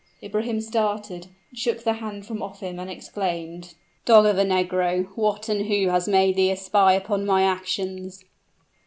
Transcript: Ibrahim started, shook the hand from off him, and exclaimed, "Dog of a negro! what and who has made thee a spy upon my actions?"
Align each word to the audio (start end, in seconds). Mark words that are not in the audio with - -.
Ibrahim 0.23 0.61
started, 0.61 1.27
shook 1.53 1.83
the 1.83 1.93
hand 1.93 2.25
from 2.25 2.41
off 2.41 2.61
him, 2.61 2.79
and 2.79 2.89
exclaimed, 2.89 3.75
"Dog 4.03 4.25
of 4.25 4.39
a 4.39 4.43
negro! 4.43 5.03
what 5.15 5.47
and 5.47 5.67
who 5.67 5.89
has 5.89 6.07
made 6.07 6.35
thee 6.37 6.49
a 6.49 6.57
spy 6.57 6.93
upon 6.93 7.23
my 7.23 7.43
actions?" 7.43 8.23